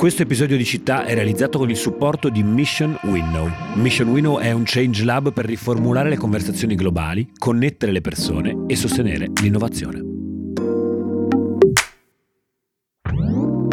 [0.00, 3.50] Questo episodio di città è realizzato con il supporto di Mission Winnow.
[3.74, 8.76] Mission Winnow è un change lab per riformulare le conversazioni globali, connettere le persone e
[8.76, 10.00] sostenere l'innovazione.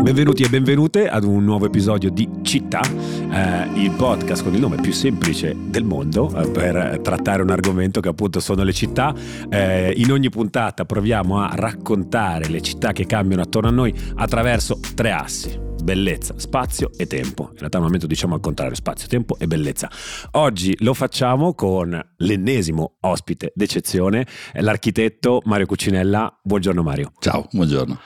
[0.03, 4.81] Benvenuti e benvenute ad un nuovo episodio di Città, eh, il podcast con il nome
[4.81, 9.15] più semplice del mondo eh, per trattare un argomento che appunto sono le città.
[9.49, 14.81] Eh, in ogni puntata proviamo a raccontare le città che cambiano attorno a noi attraverso
[14.93, 17.43] tre assi bellezza, spazio e tempo.
[17.51, 19.89] In realtà normalmente diciamo al contrario, spazio, tempo e bellezza.
[20.31, 26.41] Oggi lo facciamo con l'ennesimo ospite d'eccezione, l'architetto Mario Cucinella.
[26.43, 27.13] Buongiorno Mario.
[27.19, 27.97] Ciao, buongiorno.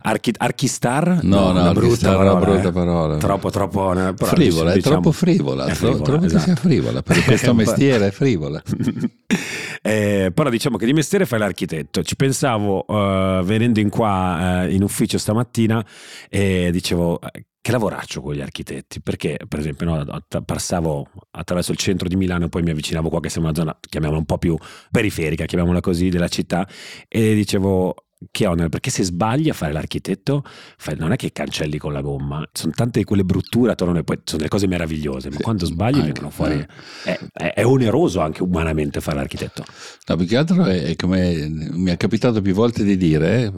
[0.00, 1.20] Archi- Archistar?
[1.22, 2.32] No, no, una brutta parola.
[2.32, 3.16] Una brutta parola.
[3.16, 3.90] Troppo, troppo.
[3.90, 5.66] Però, frivola, diciamo, è troppo frivola.
[5.66, 6.38] È frivola trovo esatto.
[6.38, 8.62] che sia frivola, perché questo mestiere è frivola.
[9.82, 12.02] eh, però diciamo che di mestiere fai l'architetto.
[12.02, 15.84] Ci pensavo uh, venendo in qua uh, in ufficio stamattina
[16.28, 21.76] e dicevo eh, che lavoraccio con gli architetti perché per esempio no, passavo attraverso il
[21.76, 24.38] centro di Milano e poi mi avvicinavo qua che siamo una zona chiamiamola un po'
[24.38, 24.56] più
[24.90, 26.66] periferica chiamiamola così della città
[27.08, 27.94] e dicevo
[28.30, 30.42] che onere, perché se sbagli a fare l'architetto,
[30.76, 34.18] fai, non è che cancelli con la gomma, sono tante quelle brutture attorno e poi
[34.24, 36.54] sono delle cose meravigliose, ma sì, quando sbagli vengono fuori.
[36.54, 36.66] Eh.
[37.04, 39.64] È, è, è, oneroso anche umanamente fare l'architetto.
[40.06, 43.52] No, più che altro è, è, come mi è capitato più volte di dire,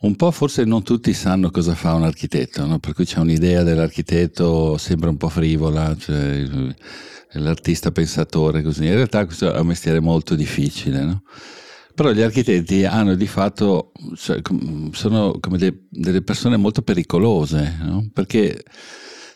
[0.00, 2.78] un po' forse non tutti sanno cosa fa un architetto, no?
[2.78, 6.44] per cui c'è un'idea dell'architetto sempre un po' frivola, cioè
[7.32, 8.86] l'artista pensatore, così.
[8.86, 11.22] In realtà questo è un mestiere molto difficile, no?
[11.94, 14.40] Però gli architetti hanno di fatto, cioè,
[14.92, 18.08] sono come de, delle persone molto pericolose, no?
[18.12, 18.62] perché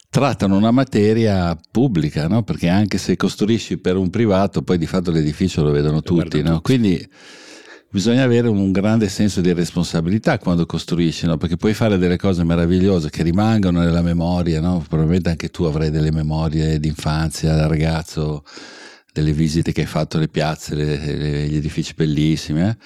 [0.08, 2.42] trattano una materia pubblica, no?
[2.42, 6.42] perché anche se costruisci per un privato, poi di fatto l'edificio lo vedono tutti.
[6.42, 6.60] No?
[6.62, 7.06] Quindi
[7.90, 13.10] bisogna avere un grande senso di responsabilità quando costruisci, perché puoi fare delle cose meravigliose
[13.10, 18.42] che rimangono nella memoria, probabilmente anche tu avrai delle memorie d'infanzia da ragazzo
[19.16, 22.76] delle visite che hai fatto alle piazze, le, le, gli edifici bellissimi, eh?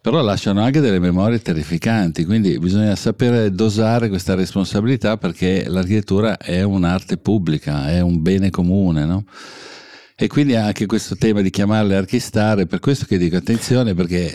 [0.00, 6.62] però lasciano anche delle memorie terrificanti, quindi bisogna sapere dosare questa responsabilità perché l'architettura è
[6.62, 9.24] un'arte pubblica, è un bene comune, no?
[10.18, 14.34] E quindi anche questo tema di chiamarle archistare, per questo che dico attenzione, perché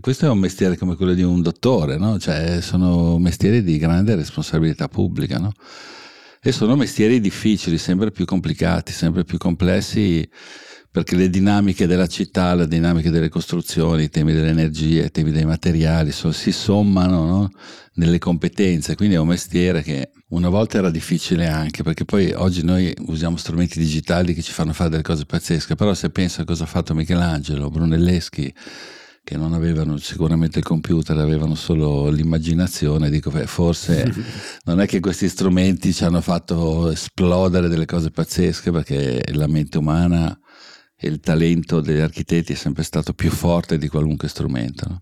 [0.00, 2.18] questo è un mestiere come quello di un dottore, no?
[2.18, 5.52] Cioè sono mestieri di grande responsabilità pubblica, no?
[6.42, 10.28] E sono mestieri difficili, sempre più complicati, sempre più complessi
[10.92, 15.46] perché le dinamiche della città, le dinamiche delle costruzioni, i temi dell'energia, i temi dei
[15.46, 17.50] materiali so, si sommano no?
[17.94, 22.62] nelle competenze, quindi è un mestiere che una volta era difficile anche, perché poi oggi
[22.62, 26.44] noi usiamo strumenti digitali che ci fanno fare delle cose pazzesche, però se penso a
[26.44, 28.54] cosa ha fatto Michelangelo, Brunelleschi,
[29.24, 34.12] che non avevano sicuramente il computer, avevano solo l'immaginazione, dico forse
[34.64, 39.78] non è che questi strumenti ci hanno fatto esplodere delle cose pazzesche perché la mente
[39.78, 40.36] umana
[41.06, 44.88] il talento degli architetti è sempre stato più forte di qualunque strumento.
[44.88, 45.00] No?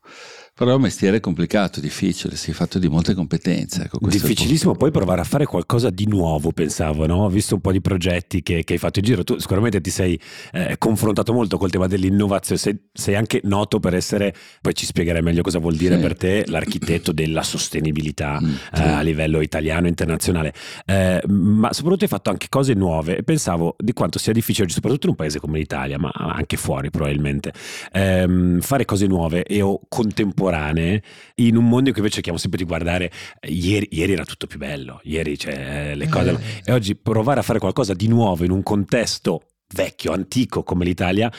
[0.60, 3.84] Però è un mestiere complicato, difficile, si è fatto di molte competenze.
[3.84, 7.24] Ecco, Difficilissimo poi provare a fare qualcosa di nuovo, pensavo, no?
[7.24, 9.88] Ho visto un po' di progetti che, che hai fatto in giro, tu sicuramente ti
[9.88, 10.20] sei
[10.52, 15.22] eh, confrontato molto col tema dell'innovazione, sei, sei, anche noto per essere, poi ci spiegherai
[15.22, 16.02] meglio cosa vuol dire sì.
[16.02, 18.82] per te, l'architetto della sostenibilità mm, sì.
[18.82, 20.52] eh, a livello italiano e internazionale,
[20.84, 25.06] eh, ma soprattutto hai fatto anche cose nuove e pensavo di quanto sia difficile, soprattutto
[25.06, 27.50] in un paese come l'Italia, ma anche fuori probabilmente,
[27.92, 31.02] ehm, fare cose nuove e o contemporanee contemporanee
[31.36, 33.10] in un mondo in cui invece cerchiamo sempre di guardare
[33.48, 36.30] ieri, ieri era tutto più bello, ieri cioè, le cose...
[36.30, 36.62] Eh.
[36.64, 41.30] E oggi provare a fare qualcosa di nuovo in un contesto vecchio, antico come l'Italia,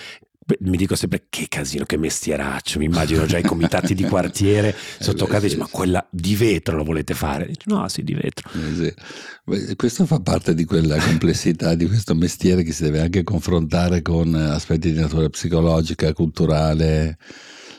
[0.61, 4.69] mi dico sempre che casino, che mestieraccio, mi immagino già i comitati di quartiere
[4.99, 5.55] eh sotto casa, sì.
[5.55, 7.45] ma quella di vetro lo volete fare?
[7.45, 8.49] Dice, no, sì, di vetro.
[8.53, 9.75] Eh sì.
[9.75, 14.33] Questo fa parte di quella complessità di questo mestiere che si deve anche confrontare con
[14.33, 17.17] aspetti di natura psicologica, culturale,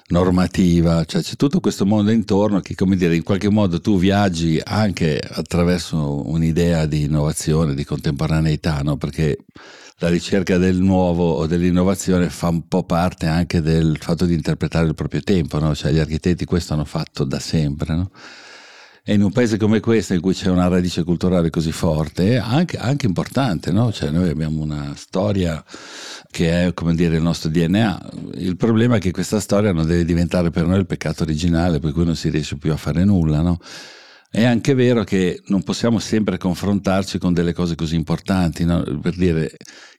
[0.09, 4.61] normativa, cioè c'è tutto questo mondo intorno che, come dire, in qualche modo tu viaggi
[4.63, 8.97] anche attraverso un'idea di innovazione, di contemporaneità, no?
[8.97, 9.39] perché
[9.99, 14.87] la ricerca del nuovo o dell'innovazione fa un po' parte anche del fatto di interpretare
[14.87, 15.75] il proprio tempo, no?
[15.75, 17.95] cioè gli architetti questo hanno fatto da sempre.
[17.95, 18.11] No?
[19.05, 22.77] E in un paese come questo, in cui c'è una radice culturale così forte, anche,
[22.77, 23.91] anche importante, no?
[23.91, 25.65] Cioè noi abbiamo una storia
[26.31, 28.11] che è, come dire, il nostro DNA.
[28.35, 31.91] Il problema è che questa storia non deve diventare per noi il peccato originale, per
[31.91, 33.59] cui non si riesce più a fare nulla, no?
[34.31, 38.83] È anche vero che non possiamo sempre confrontarci con delle cose così importanti, no?
[39.03, 39.55] per dire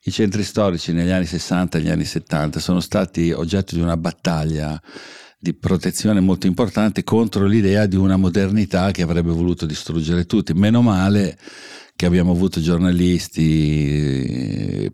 [0.06, 3.96] i centri storici negli anni 60 e negli anni 70 sono stati oggetto di una
[3.96, 4.82] battaglia
[5.44, 10.54] di protezione molto importante contro l'idea di una modernità che avrebbe voluto distruggere tutti.
[10.54, 11.38] Meno male
[11.98, 13.44] che abbiamo avuto giornalisti,
[14.86, 14.94] eh,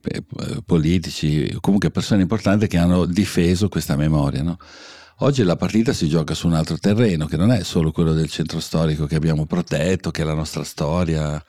[0.65, 4.41] politici, comunque persone importanti che hanno difeso questa memoria.
[4.41, 4.57] No?
[5.19, 8.31] Oggi la partita si gioca su un altro terreno, che non è solo quello del
[8.31, 11.39] centro storico che abbiamo protetto, che è la nostra storia,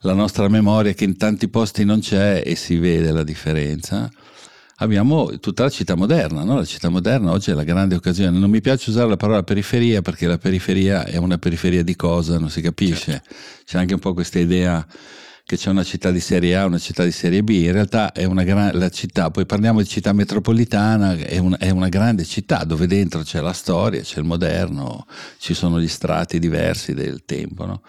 [0.00, 4.10] la nostra memoria che in tanti posti non c'è e si vede la differenza.
[4.78, 6.56] Abbiamo tutta la città moderna, no?
[6.56, 8.36] la città moderna oggi è la grande occasione.
[8.38, 12.38] Non mi piace usare la parola periferia perché la periferia è una periferia di cosa,
[12.38, 13.12] non si capisce.
[13.12, 13.34] Certo.
[13.64, 14.84] C'è anche un po' questa idea
[15.46, 18.24] che c'è una città di serie A, una città di serie B, in realtà è
[18.24, 22.64] una gran, la città, poi parliamo di città metropolitana, è, un, è, una grande città
[22.64, 25.06] dove dentro c'è la storia, c'è il moderno,
[25.38, 27.66] ci sono gli strati diversi del tempo.
[27.66, 27.82] No?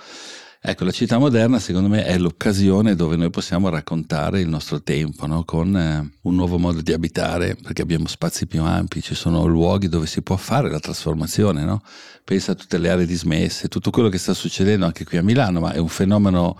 [0.68, 5.28] Ecco, la città moderna secondo me è l'occasione dove noi possiamo raccontare il nostro tempo
[5.28, 5.44] no?
[5.44, 9.90] con eh, un nuovo modo di abitare, perché abbiamo spazi più ampi, ci sono luoghi
[9.90, 11.64] dove si può fare la trasformazione.
[11.64, 11.84] No?
[12.24, 15.60] Pensa a tutte le aree dismesse, tutto quello che sta succedendo anche qui a Milano,
[15.60, 16.58] ma è un fenomeno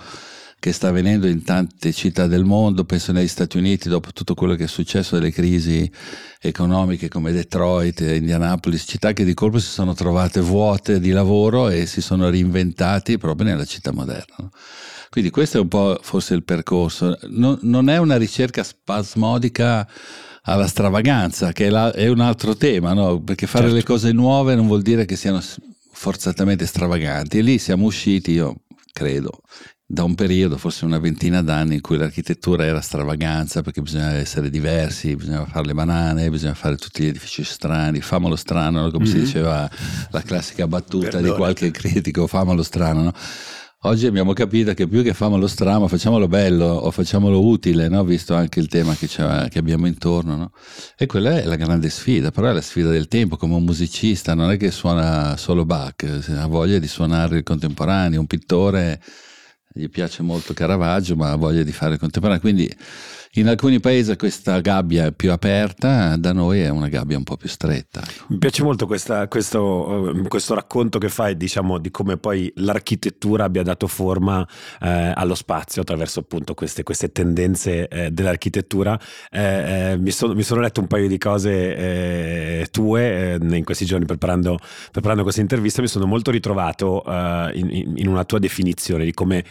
[0.60, 4.56] che sta avvenendo in tante città del mondo, penso negli Stati Uniti dopo tutto quello
[4.56, 5.90] che è successo delle crisi
[6.42, 11.86] economiche come Detroit, Indianapolis, città che di colpo si sono trovate vuote di lavoro e
[11.86, 14.50] si sono reinventati proprio nella città moderna.
[15.10, 17.18] Quindi questo è un po' forse il percorso.
[17.30, 19.88] Non, non è una ricerca spasmodica
[20.42, 23.22] alla stravaganza, che è, la, è un altro tema, no?
[23.22, 23.78] perché fare certo.
[23.78, 25.42] le cose nuove non vuol dire che siano
[25.92, 27.38] forzatamente stravaganti.
[27.38, 29.42] E lì siamo usciti, io credo,
[29.88, 34.50] da un periodo, forse una ventina d'anni, in cui l'architettura era stravaganza perché bisognava essere
[34.50, 38.92] diversi, bisognava fare le banane, bisognava fare tutti gli edifici strani, famolo strano, no?
[38.92, 39.14] come mm-hmm.
[39.14, 39.70] si diceva
[40.10, 41.30] la classica battuta Perdone.
[41.30, 43.04] di qualche critico, famolo strano.
[43.04, 43.14] No?
[43.82, 48.04] Oggi abbiamo capito che più che famolo strano, facciamolo bello o facciamolo utile, no?
[48.04, 50.52] visto anche il tema che, che abbiamo intorno.
[50.98, 54.34] E quella è la grande sfida, però è la sfida del tempo, come un musicista,
[54.34, 59.00] non è che suona solo Bach, ha voglia di suonare il contemporaneo, un pittore
[59.78, 62.74] gli piace molto Caravaggio ma ha voglia di fare contemporaneo, quindi
[63.36, 67.36] in alcuni paesi questa gabbia è più aperta, da noi è una gabbia un po'
[67.36, 68.02] più stretta.
[68.28, 73.44] Mi piace molto questa, questo, eh, questo, racconto che fai diciamo, di come poi l'architettura
[73.44, 74.48] abbia dato forma
[74.82, 78.98] eh, allo spazio attraverso appunto queste, queste tendenze eh, dell'architettura.
[79.30, 83.84] Eh, eh mi, so, mi, sono letto un paio di cose eh, tue in questi
[83.84, 84.58] giorni preparando,
[84.92, 89.44] preparando, questa intervista, mi sono molto ritrovato in, in, una tua definizione di come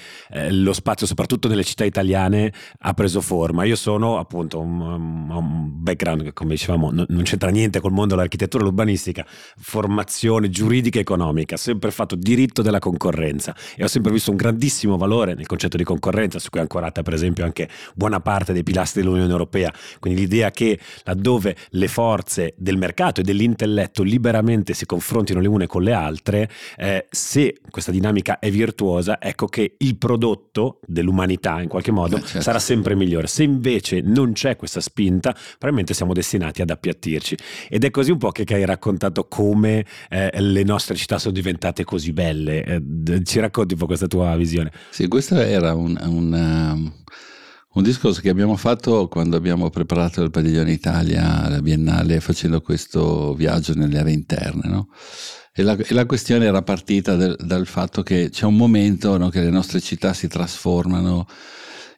[0.48, 3.64] lo spazio, soprattutto nelle città italiane, ha preso forma.
[3.64, 8.15] Io io sono appunto un, un background che come dicevamo non c'entra niente col mondo
[8.15, 14.12] dell'architettura e l'urbanistica, formazione giuridica e economica, sempre fatto diritto della concorrenza e ho sempre
[14.12, 17.69] visto un grandissimo valore nel concetto di concorrenza su cui è ancorata per esempio anche
[17.94, 23.25] buona parte dei pilastri dell'Unione Europea, quindi l'idea che laddove le forze del mercato e
[23.25, 29.20] dell'intelletto liberamente si confrontino le une con le altre, eh, se questa dinamica è virtuosa,
[29.20, 32.41] ecco che il prodotto dell'umanità in qualche modo eh, certo.
[32.41, 33.27] sarà sempre migliore.
[33.27, 37.37] Se invece non c'è questa spinta, probabilmente siamo destinati ad appiattirci.
[37.70, 41.84] Ed è così un po' che, hai raccontato come eh, le nostre città sono diventate
[41.84, 42.62] così belle.
[42.62, 44.70] Eh, ci racconti un po' questa tua visione?
[44.90, 46.93] Sì, questo era un, un, um,
[47.72, 53.34] un discorso che abbiamo fatto quando abbiamo preparato il Padiglione Italia, la Biennale, facendo questo
[53.34, 54.69] viaggio nelle aree interne.
[54.69, 54.88] No?
[55.56, 59.29] E la, e la, questione era partita del, dal fatto che c'è un momento no,
[59.31, 61.27] che le nostre città si trasformano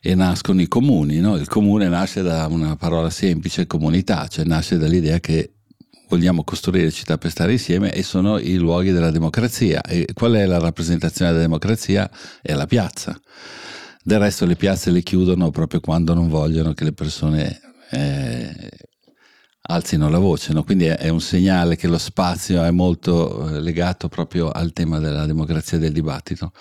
[0.07, 1.19] e nascono i comuni.
[1.19, 1.37] No?
[1.37, 5.55] Il comune nasce da una parola semplice, comunità, cioè nasce dall'idea che
[6.09, 9.83] vogliamo costruire città per stare insieme e sono i luoghi della democrazia.
[9.83, 12.09] E qual è la rappresentazione della democrazia?
[12.41, 13.21] È la piazza.
[14.01, 17.61] Del resto le piazze le chiudono proprio quando non vogliono che le persone
[17.91, 18.71] eh,
[19.63, 20.63] alzino la voce, no?
[20.63, 25.27] quindi è, un segnale che lo spazio è molto eh, legato proprio al tema della
[25.27, 26.53] democrazia del dibattito.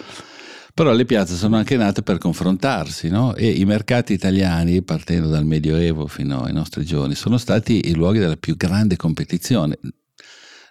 [0.76, 3.34] Però le piazze sono anche nate per confrontarsi no?
[3.34, 8.20] e i mercati italiani, partendo dal Medioevo fino ai nostri giorni, sono stati i luoghi
[8.20, 9.80] della più grande competizione.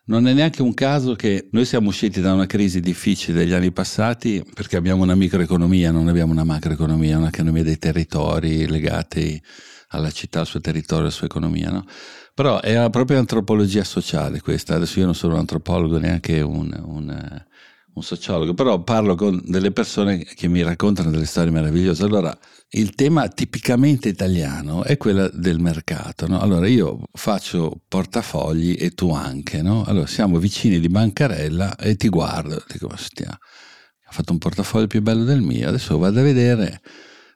[0.05, 3.73] Non è neanche un caso che noi siamo usciti da una crisi difficile degli anni
[3.73, 9.43] passati perché abbiamo una microeconomia, non abbiamo una macroeconomia, un'economia dei territori legati
[9.89, 11.71] alla città, al suo territorio, alla sua economia.
[11.71, 11.87] No?
[12.35, 14.75] Però è proprio antropologia sociale questa.
[14.75, 17.43] Adesso io non sono un antropologo, neanche un, un
[17.95, 22.05] un sociologo, però parlo con delle persone che mi raccontano delle storie meravigliose.
[22.05, 22.37] Allora,
[22.71, 26.27] il tema tipicamente italiano è quello del mercato.
[26.27, 26.41] No?
[26.41, 29.63] Allora, io faccio portafogli e tu anche.
[29.63, 29.85] No?
[29.85, 35.01] Allora, siamo vicini di bancarella e ti guardo, dico, ostia, ho fatto un portafoglio più
[35.03, 36.81] bello del mio, adesso vado a vedere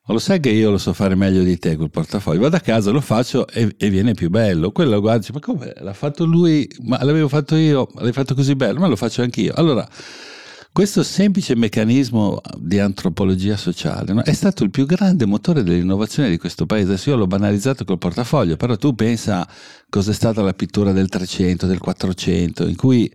[0.07, 2.41] Ma lo sai che io lo so fare meglio di te quel portafoglio?
[2.41, 4.73] Vado a casa, lo faccio e, e viene più bello.
[4.73, 5.73] Quello guardi, ma come?
[5.77, 6.69] L'ha fatto lui?
[6.83, 7.89] Ma l'avevo fatto io?
[7.97, 8.81] L'hai fatto così bello?
[8.81, 9.53] Ma lo faccio anch'io.
[9.55, 9.87] Allora,
[10.79, 14.23] questo semplice meccanismo di antropologia sociale no?
[14.23, 16.93] è stato il più grande motore dell'innovazione di questo paese.
[16.93, 19.45] Adesso io l'ho banalizzato col portafoglio, però tu pensa
[19.89, 23.13] cos'è stata la pittura del 300, del 400, in cui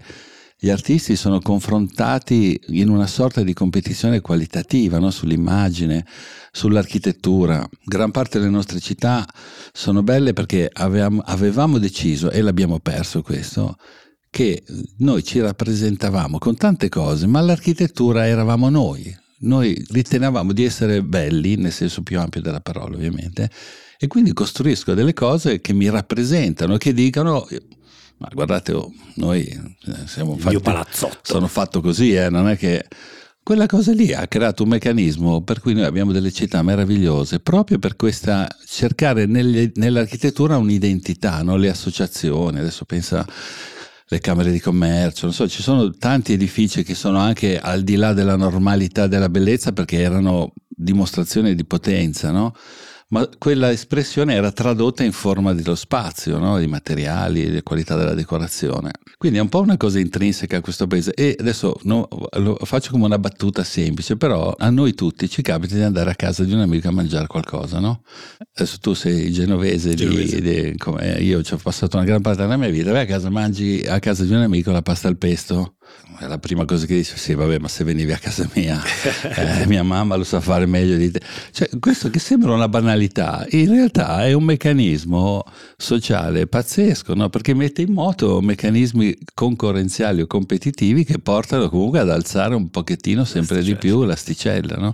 [0.59, 5.09] gli artisti sono confrontati in una sorta di competizione qualitativa no?
[5.09, 6.05] sull'immagine,
[6.51, 7.65] sull'architettura.
[7.85, 9.25] Gran parte delle nostre città
[9.71, 13.77] sono belle perché avevamo, avevamo deciso, e l'abbiamo perso questo,
[14.33, 14.63] che
[14.97, 19.15] noi ci rappresentavamo con tante cose, ma l'architettura eravamo noi.
[19.41, 23.47] Noi ritenevamo di essere belli, nel senso più ampio della parola ovviamente,
[23.99, 27.47] e quindi costruisco delle cose che mi rappresentano, che dicono
[28.17, 31.19] ma guardate, oh, noi eh, siamo fatti, palazzotto.
[31.21, 32.87] sono fatto così, eh, non è che
[33.43, 37.77] quella cosa lì ha creato un meccanismo per cui noi abbiamo delle città meravigliose proprio
[37.77, 41.55] per questa cercare nelle, nell'architettura un'identità, no?
[41.55, 43.27] le associazioni, adesso pensa
[44.07, 47.95] le camere di commercio, non so, ci sono tanti edifici che sono anche al di
[47.95, 52.53] là della normalità della bellezza perché erano dimostrazioni di potenza, no?
[53.13, 56.57] Ma quella espressione era tradotta in forma dello spazio, no?
[56.57, 58.89] di materiali, di qualità della decorazione.
[59.19, 62.89] Quindi è un po' una cosa intrinseca a questo paese e adesso no, lo faccio
[62.89, 66.53] come una battuta semplice, però a noi tutti ci capita di andare a casa di
[66.53, 68.01] un amico a mangiare qualcosa, no?
[68.55, 70.41] Adesso tu sei genovese, genovese.
[70.41, 73.05] Di, di, come io ci ho passato una gran parte della mia vita, vai a
[73.05, 75.75] casa, mangi a casa di un amico la pasta al pesto
[76.19, 78.81] la prima cosa che dice, sì vabbè ma se venivi a casa mia,
[79.35, 81.21] eh, mia mamma lo sa fare meglio di te.
[81.51, 85.43] Cioè, questo che sembra una banalità, in realtà è un meccanismo
[85.77, 87.29] sociale pazzesco, no?
[87.29, 93.23] perché mette in moto meccanismi concorrenziali o competitivi che portano comunque ad alzare un pochettino
[93.25, 94.77] sempre di più l'asticella.
[94.77, 94.93] No?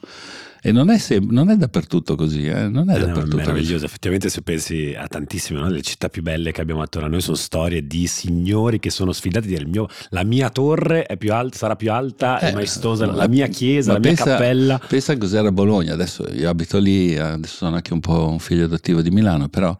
[0.62, 2.68] E non è, sem- non è, dappertutto così, eh?
[2.68, 3.74] non è eh dappertutto no, meraviglioso.
[3.74, 3.86] Così.
[3.86, 5.70] Effettivamente, se pensi a tantissime, no?
[5.70, 9.12] le città più belle che abbiamo attorno a noi sono storie di signori che sono
[9.12, 13.14] sfidati dire mio, la mia torre più alta, sarà più alta eh, e maestosa, la,
[13.14, 14.82] la, mia chiesa, la pensa, mia cappella.
[14.86, 18.66] Pensa a cos'era Bologna, adesso io abito lì, adesso sono anche un po' un figlio
[18.66, 19.76] adottivo di Milano, però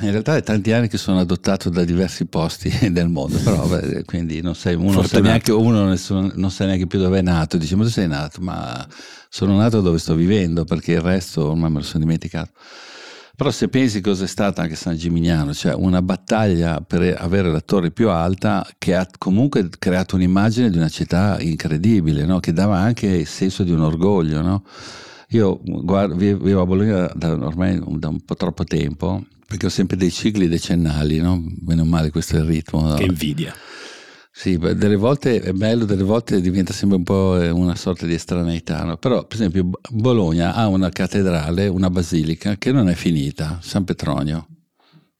[0.00, 4.04] in realtà è tanti anni che sono adottato da diversi posti del mondo, però beh,
[4.04, 7.74] quindi non sei, uno, sa neanche, uno non sa neanche più dove è nato, dice
[7.74, 8.40] ma dove sei nato?
[8.40, 8.86] Ma
[9.28, 12.50] sono nato dove sto vivendo perché il resto ormai me lo sono dimenticato.
[13.36, 17.62] Però se pensi cosa è stata anche San Gimignano, cioè una battaglia per avere la
[17.62, 22.38] torre più alta che ha comunque creato un'immagine di una città incredibile, no?
[22.38, 24.42] che dava anche il senso di un orgoglio.
[24.42, 24.64] No?
[25.28, 29.96] Io guardo, vivo a Bologna da, ormai da un po' troppo tempo perché ho sempre
[29.96, 31.44] dei cicli decennali, no?
[31.66, 32.94] Meno male questo è il ritmo.
[32.94, 33.52] Che invidia.
[34.30, 38.84] Sì, delle volte è bello, delle volte diventa sempre un po' una sorta di estraneità,
[38.84, 38.96] no?
[38.96, 44.46] però per esempio Bologna ha una cattedrale, una basilica che non è finita, San Petronio,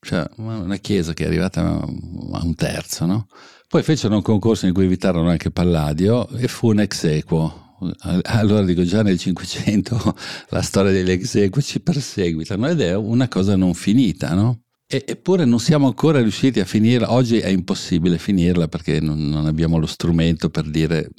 [0.01, 3.27] cioè una chiesa che è arrivata a un terzo, no?
[3.67, 7.70] Poi fecero un concorso in cui invitarono anche Palladio e fu un ex equo,
[8.23, 10.17] allora dico già nel 500
[10.51, 14.63] la storia degli exequi ci perseguitano ed è una cosa non finita, no?
[14.87, 19.79] Eppure non siamo ancora riusciti a finirla, oggi è impossibile finirla perché non, non abbiamo
[19.79, 21.11] lo strumento per dire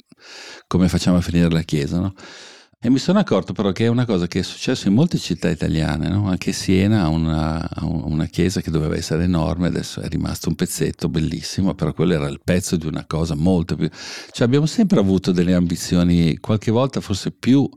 [0.66, 2.14] come facciamo a finire la Chiesa, no?
[2.84, 5.48] E mi sono accorto però che è una cosa che è successa in molte città
[5.48, 6.28] italiane, no?
[6.28, 11.08] anche Siena ha una, una, chiesa che doveva essere enorme, adesso è rimasto un pezzetto
[11.08, 13.88] bellissimo, però quello era il pezzo di una cosa molto più...
[14.32, 17.70] Cioè abbiamo sempre avuto delle ambizioni, qualche volta forse più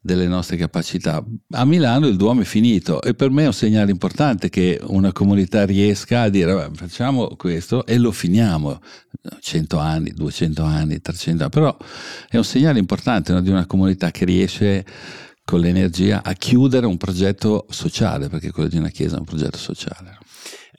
[0.00, 1.24] delle nostre capacità.
[1.50, 5.12] A Milano il Duomo è finito e per me è un segnale importante che una
[5.12, 8.80] comunità riesca a dire facciamo questo e lo finiamo.
[9.40, 11.76] 100 anni, 200 anni, 300 anni, però
[12.28, 14.84] è un segnale importante no, di una comunità che riesce
[15.44, 19.58] con l'energia a chiudere un progetto sociale, perché quello di una chiesa è un progetto
[19.58, 20.18] sociale.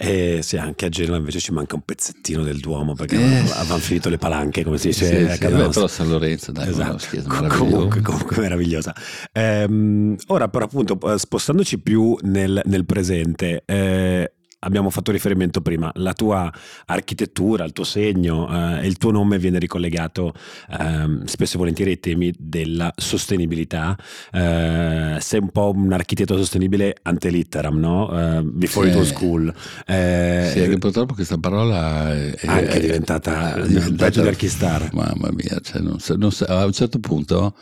[0.01, 3.81] E sì, anche a Genova invece ci manca un pezzettino del Duomo perché eh, avevano
[3.81, 7.05] finito le palanche, come si dice sì, a casa sì, però San Lorenzo, dai, esatto.
[7.49, 8.95] comunque, comunque meravigliosa.
[9.33, 16.13] Ehm, ora però appunto spostandoci più nel, nel presente, eh, abbiamo fatto riferimento prima, la
[16.13, 16.51] tua
[16.85, 20.33] architettura, il tuo segno eh, e il tuo nome viene ricollegato
[20.69, 23.97] eh, spesso e volentieri ai temi della sostenibilità.
[24.31, 28.37] Eh, sei un po' un architetto sostenibile ante litteram, no?
[28.37, 28.93] Eh, before sì.
[28.93, 29.53] it was cool.
[29.85, 34.89] Eh, sì, che purtroppo questa parola è, anche è diventata, è diventata di Archistar.
[34.93, 37.55] Mamma mia, cioè non, non, a un certo punto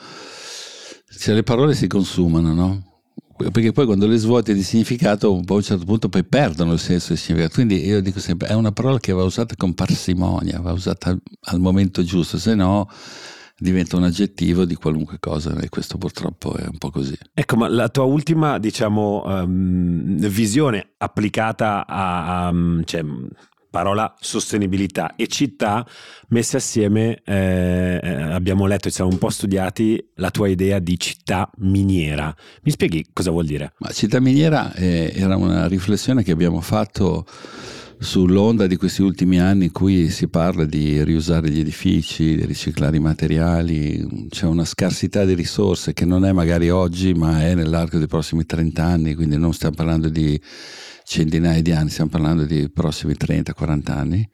[1.19, 2.86] cioè, le parole si consumano, no?
[3.37, 7.13] Perché poi quando le svuoti di significato a un certo punto poi perdono il senso
[7.13, 10.71] di significato quindi io dico sempre è una parola che va usata con parsimonia va
[10.71, 11.15] usata
[11.45, 12.89] al momento giusto se no
[13.59, 17.17] diventa un aggettivo di qualunque cosa e questo purtroppo è un po' così.
[17.33, 22.53] Ecco, ma la tua ultima, diciamo, um, visione applicata a, a
[22.85, 23.03] cioè,
[23.69, 25.85] parola sostenibilità e città
[26.29, 27.99] messe assieme, eh,
[28.31, 32.33] abbiamo letto e siamo un po' studiati la tua idea di città miniera.
[32.63, 33.73] Mi spieghi cosa vuol dire?
[33.79, 37.25] Ma città miniera eh, era una riflessione che abbiamo fatto
[37.99, 42.97] sull'onda di questi ultimi anni in cui si parla di riusare gli edifici, di riciclare
[42.97, 47.97] i materiali, c'è una scarsità di risorse che non è magari oggi ma è nell'arco
[47.97, 50.39] dei prossimi 30 anni, quindi non stiamo parlando di
[51.07, 54.29] centinaia di anni, stiamo parlando di prossimi 30-40 anni.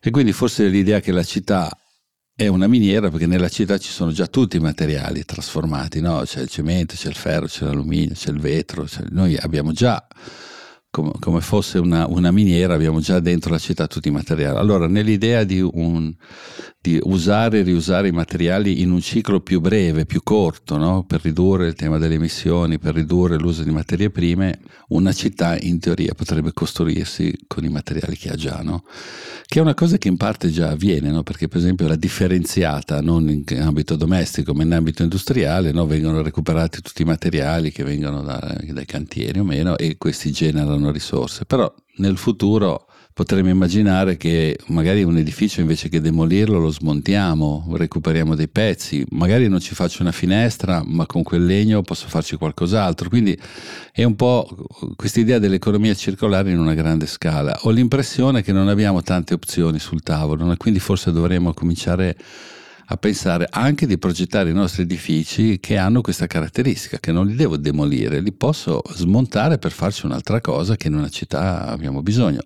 [0.00, 1.76] E quindi forse l'idea che la città
[2.34, 6.22] è una miniera perché nella città ci sono già tutti i materiali trasformati, no?
[6.24, 9.02] c'è il cemento, c'è il ferro, c'è l'alluminio, c'è il vetro, c'è...
[9.08, 10.06] noi abbiamo già
[10.90, 14.58] come, come fosse una, una, miniera, abbiamo già dentro la città tutti i materiali.
[14.58, 16.14] Allora, nell'idea di, un,
[16.86, 21.04] di usare e riusare i materiali in un ciclo più breve, più corto, no?
[21.04, 25.80] per ridurre il tema delle emissioni, per ridurre l'uso di materie prime, una città in
[25.80, 28.84] teoria potrebbe costruirsi con i materiali che ha già, no?
[29.46, 31.24] che è una cosa che in parte già avviene, no?
[31.24, 36.82] perché per esempio la differenziata non in ambito domestico ma in ambito industriale vengono recuperati
[36.82, 41.72] tutti i materiali che vengono da, dai cantieri o meno e questi generano risorse, però
[41.96, 42.86] nel futuro
[43.16, 49.48] potremmo immaginare che magari un edificio invece che demolirlo lo smontiamo, recuperiamo dei pezzi, magari
[49.48, 53.08] non ci faccio una finestra, ma con quel legno posso farci qualcos'altro.
[53.08, 53.34] Quindi
[53.90, 54.46] è un po'
[54.96, 57.58] questa idea dell'economia circolare in una grande scala.
[57.62, 62.14] Ho l'impressione che non abbiamo tante opzioni sul tavolo quindi forse dovremmo cominciare
[62.88, 67.34] a pensare anche di progettare i nostri edifici che hanno questa caratteristica, che non li
[67.34, 72.42] devo demolire, li posso smontare per farci un'altra cosa che in una città abbiamo bisogno.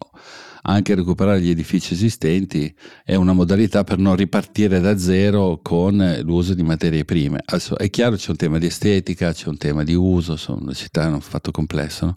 [0.63, 2.75] Anche recuperare gli edifici esistenti
[3.05, 7.41] è una modalità per non ripartire da zero con l'uso di materie prime.
[7.45, 10.75] Adesso è chiaro c'è un tema di estetica, c'è un tema di uso, sono, le
[10.75, 12.15] città hanno fatto complesso, no?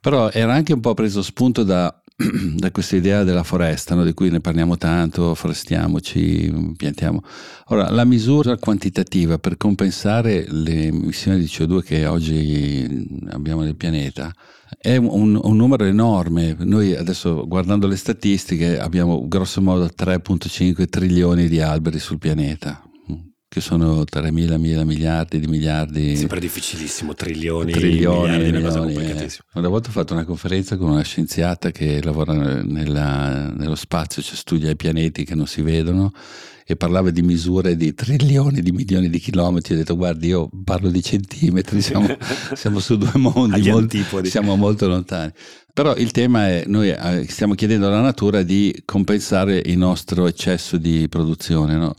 [0.00, 2.02] però era anche un po' preso spunto da
[2.56, 4.02] da questa idea della foresta, no?
[4.02, 7.22] di cui ne parliamo tanto, forestiamoci, piantiamo.
[7.66, 14.32] Ora, la misura quantitativa per compensare le emissioni di CO2 che oggi abbiamo nel pianeta
[14.78, 16.56] è un, un numero enorme.
[16.60, 22.80] Noi adesso, guardando le statistiche, abbiamo grosso modo 3,5 trilioni di alberi sul pianeta
[23.48, 26.16] che sono 3.000 mila miliardi di miliardi.
[26.16, 29.24] Sembra difficilissimo, trilioni, trilioni miliardi, milioni, una cosa.
[29.24, 29.30] Eh.
[29.54, 34.36] Una volta ho fatto una conferenza con una scienziata che lavora nella, nello spazio, cioè
[34.36, 36.12] studia i pianeti che non si vedono
[36.68, 39.74] e parlava di misure di trilioni di milioni di chilometri.
[39.74, 42.16] Ho detto, guardi, io parlo di centimetri, siamo,
[42.54, 45.32] siamo su due mondi, molto, siamo molto lontani.
[45.72, 50.76] Però il tema è, noi eh, stiamo chiedendo alla natura di compensare il nostro eccesso
[50.76, 51.94] di produzione, no?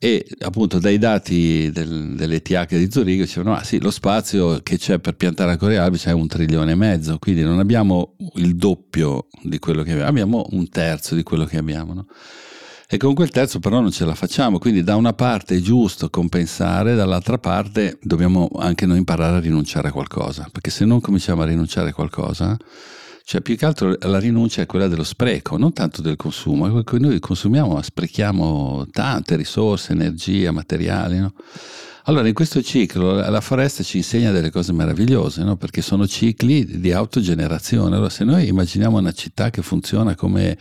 [0.00, 5.00] E appunto dai dati del, dell'ETH di Zurigo dicevano ah sì lo spazio che c'è
[5.00, 9.58] per piantare ancora alberi c'è un trilione e mezzo quindi non abbiamo il doppio di
[9.58, 12.06] quello che abbiamo abbiamo un terzo di quello che abbiamo no?
[12.88, 16.08] e con quel terzo però non ce la facciamo quindi da una parte è giusto
[16.10, 21.42] compensare dall'altra parte dobbiamo anche noi imparare a rinunciare a qualcosa perché se non cominciamo
[21.42, 22.56] a rinunciare a qualcosa
[23.28, 26.66] cioè, più che altro la rinuncia è quella dello spreco, non tanto del consumo.
[26.66, 31.18] Noi consumiamo, sprechiamo tante risorse, energia, materiali.
[31.18, 31.34] No?
[32.04, 35.56] Allora, in questo ciclo la foresta ci insegna delle cose meravigliose, no?
[35.56, 37.96] perché sono cicli di autogenerazione.
[37.96, 40.56] Allora, se noi immaginiamo una città che funziona come,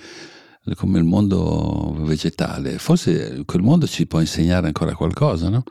[0.76, 5.64] come il mondo vegetale, forse quel mondo ci può insegnare ancora qualcosa, no?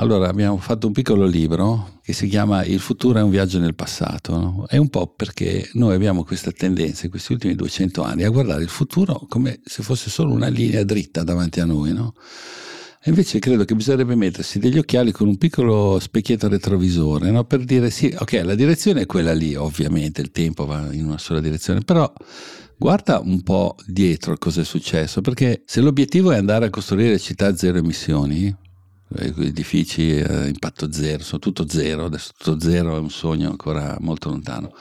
[0.00, 3.74] Allora abbiamo fatto un piccolo libro che si chiama Il futuro è un viaggio nel
[3.74, 4.32] passato.
[4.34, 4.64] No?
[4.66, 8.62] È un po' perché noi abbiamo questa tendenza in questi ultimi 200 anni a guardare
[8.62, 11.92] il futuro come se fosse solo una linea dritta davanti a noi.
[11.92, 12.14] No?
[13.02, 17.44] E invece credo che bisognerebbe mettersi degli occhiali con un piccolo specchietto retrovisore no?
[17.44, 21.18] per dire sì, ok, la direzione è quella lì, ovviamente il tempo va in una
[21.18, 22.10] sola direzione, però
[22.78, 27.54] guarda un po' dietro cosa è successo, perché se l'obiettivo è andare a costruire città
[27.54, 28.68] zero emissioni,
[29.16, 34.28] edifici a impatto zero, sono tutto zero, adesso tutto zero è un sogno ancora molto
[34.28, 34.72] lontano.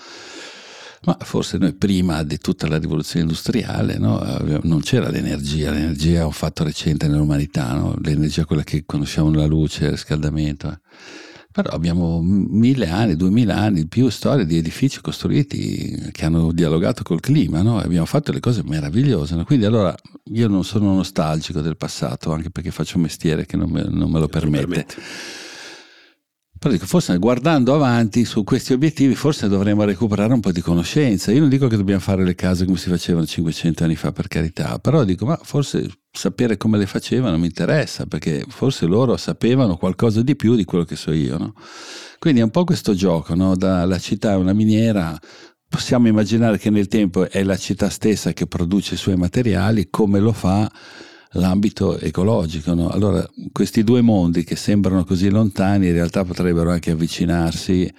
[1.01, 4.19] Ma forse noi prima di tutta la rivoluzione industriale no,
[4.63, 7.95] non c'era l'energia, l'energia è un fatto recente nell'umanità, no?
[8.01, 10.67] l'energia quella che conosciamo la luce, il riscaldamento.
[10.67, 11.28] Eh.
[11.61, 17.19] Però abbiamo mille anni, duemila anni più storie di edifici costruiti che hanno dialogato col
[17.19, 17.79] clima, no?
[17.79, 19.35] abbiamo fatto le cose meravigliose.
[19.35, 19.43] No?
[19.43, 19.93] Quindi allora
[20.31, 24.09] io non sono nostalgico del passato, anche perché faccio un mestiere che non me, non
[24.09, 24.85] me lo permette.
[26.59, 31.31] Però dico, forse guardando avanti su questi obiettivi, forse dovremmo recuperare un po' di conoscenza.
[31.31, 34.27] Io non dico che dobbiamo fare le case come si facevano 500 anni fa, per
[34.27, 39.77] carità, però dico, ma forse sapere come le facevano mi interessa, perché forse loro sapevano
[39.77, 41.37] qualcosa di più di quello che so io.
[41.37, 41.53] No?
[42.19, 43.55] Quindi è un po' questo gioco, no?
[43.55, 45.17] da la città è una miniera,
[45.69, 50.19] possiamo immaginare che nel tempo è la città stessa che produce i suoi materiali, come
[50.19, 50.69] lo fa
[51.33, 52.73] l'ambito ecologico.
[52.73, 52.89] No?
[52.89, 57.91] Allora, questi due mondi che sembrano così lontani in realtà potrebbero anche avvicinarsi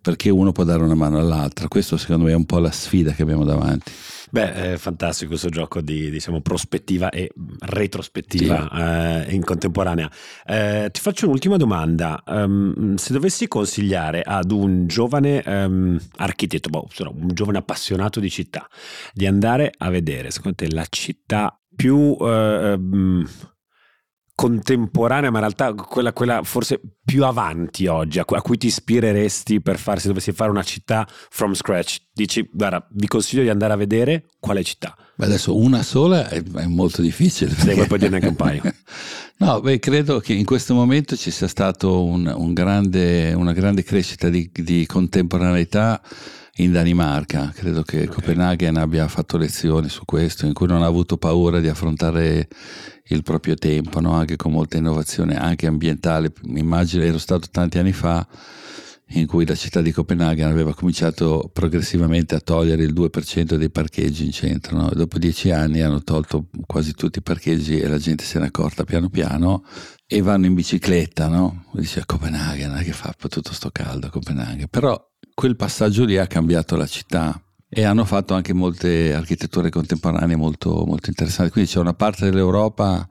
[0.00, 1.68] perché uno può dare una mano all'altra.
[1.68, 3.92] Questo secondo me è un po' la sfida che abbiamo davanti.
[4.30, 9.30] Beh, è fantastico questo gioco di diciamo, prospettiva e retrospettiva sì.
[9.30, 10.10] eh, in contemporanea.
[10.46, 12.22] Eh, ti faccio un'ultima domanda.
[12.26, 18.68] Um, se dovessi consigliare ad un giovane um, architetto, boh, un giovane appassionato di città,
[19.14, 22.16] di andare a vedere, secondo te, la città più...
[22.18, 23.28] Uh, um,
[24.38, 29.78] contemporanea, ma in realtà quella, quella, forse più avanti oggi, a, cui ti ispireresti per
[29.78, 32.02] fare, se dovessi fare una città from scratch?
[32.12, 34.96] Dici, guarda, vi consiglio di andare a vedere quale città.
[35.16, 37.52] Beh, adesso una sola è, è molto difficile.
[37.52, 37.80] Perché...
[37.80, 38.62] Se puoi dirne anche un paio.
[39.38, 43.82] no, beh, credo che in questo momento ci sia stata un, un grande, una grande
[43.82, 46.00] crescita di, di contemporaneità
[46.58, 47.52] in Danimarca.
[47.54, 48.14] Credo che okay.
[48.14, 52.48] Copenaghen abbia fatto lezioni su questo, in cui non ha avuto paura di affrontare
[53.10, 54.12] il proprio tempo, no?
[54.12, 56.32] anche con molta innovazione, anche ambientale.
[56.54, 58.26] Immagino, ero stato tanti anni fa
[59.12, 64.26] in cui la città di Copenaghen aveva cominciato progressivamente a togliere il 2% dei parcheggi
[64.26, 64.76] in centro.
[64.76, 64.90] No?
[64.92, 68.84] Dopo dieci anni hanno tolto quasi tutti i parcheggi e la gente se n'è accorta
[68.84, 69.64] piano piano
[70.06, 71.28] e vanno in bicicletta.
[71.28, 71.64] No?
[71.72, 74.68] Dice Copenaghen, che fa tutto sto caldo a Copenaghen.
[74.68, 75.07] Però
[75.38, 80.84] quel passaggio lì ha cambiato la città e hanno fatto anche molte architetture contemporanee molto,
[80.84, 81.52] molto interessanti.
[81.52, 83.06] Quindi c'è una parte dell'Europa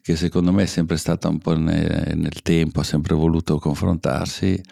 [0.00, 4.62] che secondo me è sempre stata un po' nel, nel tempo, ha sempre voluto confrontarsi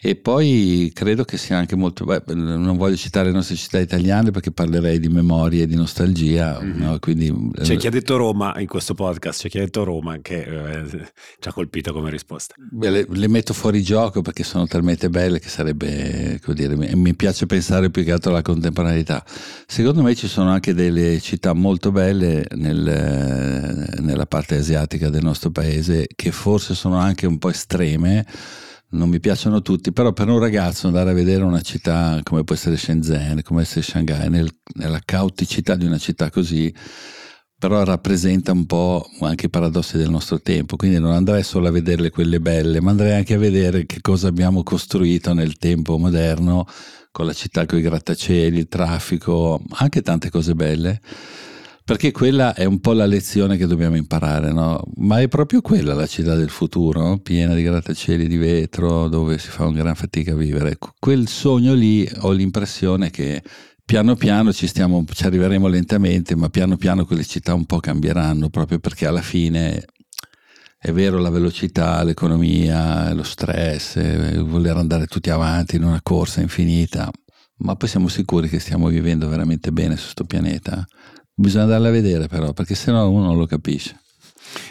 [0.00, 4.32] e poi credo che sia anche molto, beh, non voglio citare le nostre città italiane
[4.32, 6.60] perché parlerei di memoria e di nostalgia.
[6.60, 6.82] Mm-hmm.
[6.82, 6.98] No?
[6.98, 10.18] Quindi, c'è eh, chi ha detto Roma in questo podcast, c'è chi ha detto Roma
[10.20, 12.54] che eh, ci ha colpito come risposta.
[12.58, 16.90] Beh, le, le, metto fuori gioco perché sono talmente belle che sarebbe, come dire, mi,
[16.94, 19.24] mi, piace pensare più che altro alla contemporaneità.
[19.66, 25.50] Secondo me ci sono anche delle città molto belle nel, nella parte asiatica del nostro
[25.50, 28.26] paese che forse sono anche un po' estreme
[28.94, 32.54] non mi piacciono tutti, però per un ragazzo andare a vedere una città come può
[32.54, 36.72] essere Shenzhen, come essere Shanghai, nel, nella cauticità di una città così,
[37.58, 41.70] però rappresenta un po' anche i paradossi del nostro tempo, quindi non andrei solo a
[41.70, 46.66] vedere quelle belle, ma andrei anche a vedere che cosa abbiamo costruito nel tempo moderno
[47.10, 51.00] con la città, con i grattacieli, il traffico, anche tante cose belle
[51.84, 54.82] perché quella è un po' la lezione che dobbiamo imparare, no?
[54.96, 59.48] Ma è proprio quella la città del futuro, piena di grattacieli di vetro, dove si
[59.48, 60.78] fa una gran fatica a vivere.
[60.98, 63.42] Quel sogno lì ho l'impressione che
[63.84, 68.48] piano piano ci, stiamo, ci arriveremo lentamente, ma piano piano quelle città un po' cambieranno,
[68.48, 69.84] proprio perché alla fine
[70.78, 76.40] è vero la velocità, l'economia, lo stress, eh, voler andare tutti avanti in una corsa
[76.40, 77.10] infinita,
[77.58, 80.86] ma poi siamo sicuri che stiamo vivendo veramente bene su questo pianeta
[81.34, 83.98] Bisogna andarla a vedere però, perché sennò uno non lo capisce.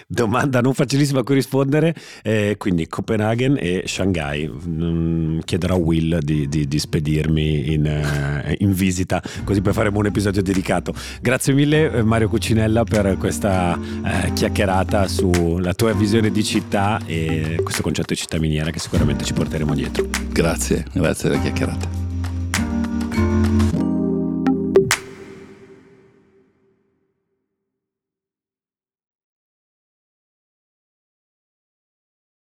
[0.07, 4.47] Domanda non facilissima a cui rispondere, eh, quindi Copenaghen e Shanghai.
[4.47, 9.99] Mm, chiederò a Will di, di, di spedirmi in, eh, in, visita, così poi faremo
[9.99, 10.93] un episodio dedicato.
[11.21, 17.59] Grazie mille eh, Mario Cucinella per questa eh, chiacchierata sulla tua visione di città e
[17.63, 20.07] questo concetto di città miniera che sicuramente ci porteremo dietro.
[20.29, 22.03] Grazie, grazie della chiacchierata.